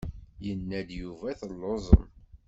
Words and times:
Yenna-d 0.45 0.89
Yuba 1.01 1.29
telluẓem. 1.39 2.03